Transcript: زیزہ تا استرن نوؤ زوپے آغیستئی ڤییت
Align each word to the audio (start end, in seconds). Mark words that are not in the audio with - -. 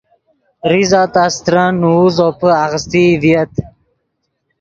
زیزہ 0.69 1.03
تا 1.13 1.23
استرن 1.31 1.69
نوؤ 1.81 2.05
زوپے 2.15 2.49
آغیستئی 2.63 3.09
ڤییت 3.21 3.53